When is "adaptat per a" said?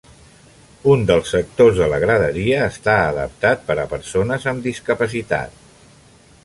3.11-3.87